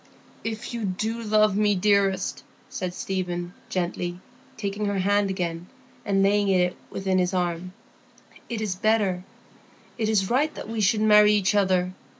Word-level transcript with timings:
"If 0.43 0.73
you 0.73 0.83
do 0.83 1.21
love 1.21 1.55
me, 1.55 1.75
dearest," 1.75 2.41
said 2.69 2.95
Stephen, 2.95 3.53
gently, 3.69 4.19
taking 4.57 4.85
her 4.85 4.97
hand 4.97 5.29
again 5.29 5.67
and 6.03 6.23
laying 6.23 6.47
it 6.47 6.75
within 6.89 7.19
his 7.19 7.35
arm, 7.35 7.73
"it 8.49 8.61
is 8.61 8.73
better—it 8.73 10.09
is 10.09 10.27
right 10.31 10.51
that 10.55 10.67
we 10.67 10.81
should 10.81 11.01
marry 11.01 11.33
each 11.33 11.53
other. 11.53 11.93